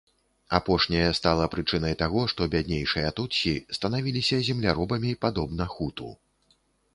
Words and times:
Апошняе 0.59 1.09
стала 1.17 1.43
прычынай 1.55 1.93
таго, 1.99 2.23
што 2.33 2.47
бяднейшыя 2.55 3.11
тутсі 3.19 3.53
станавіліся 3.79 4.41
земляробамі 4.49 5.11
падобна 5.27 5.69
хуту. 5.77 6.11